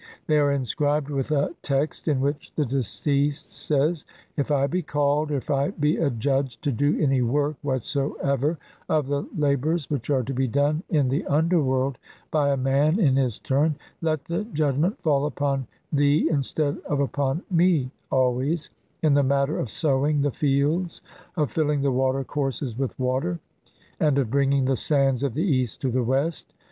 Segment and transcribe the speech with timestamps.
[0.25, 4.03] They are inscribed with a text in which the deceased says,
[4.35, 8.57] "If I be called, or if I be "adjudged to do any work whatsoever
[8.89, 11.99] of the labours "which are to be done in the underworld
[12.31, 17.43] by a man "in his turn, let the judgment fall upon thee instead "of upon
[17.51, 18.71] me always,
[19.03, 21.01] in the matter of sowing the "fields,
[21.37, 23.39] of filling the water courses with water,
[23.99, 26.51] and "of bringing the sands of the east to the west."